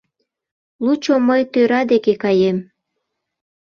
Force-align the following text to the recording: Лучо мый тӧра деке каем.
Лучо 0.83 1.15
мый 1.27 1.41
тӧра 1.53 1.81
деке 1.91 2.13
каем. 2.23 2.57